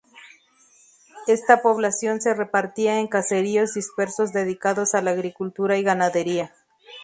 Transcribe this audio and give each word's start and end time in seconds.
Esta 1.27 1.61
población 1.61 2.21
se 2.21 2.33
repartía 2.33 2.99
en 2.99 3.07
caseríos 3.07 3.75
dispersos 3.75 4.33
dedicados 4.33 4.95
a 4.95 5.01
la 5.03 5.11
agricultura 5.11 5.77
y 5.77 5.83
ganadería. 5.83 6.51